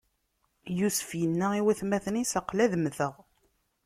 Yusef 0.79 1.09
inna 1.25 1.47
i 1.59 1.61
watmaten-is: 1.65 2.31
Aql-i 2.39 2.61
ad 2.65 2.73
mmteɣ! 2.77 3.13